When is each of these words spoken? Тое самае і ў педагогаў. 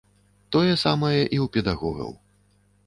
Тое 0.55 0.71
самае 0.85 1.21
і 1.35 1.37
ў 1.43 1.45
педагогаў. 1.59 2.11